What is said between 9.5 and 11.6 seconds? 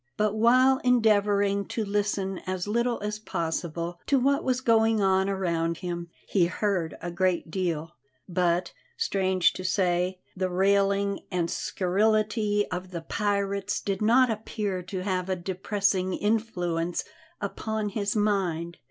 to say, the railing and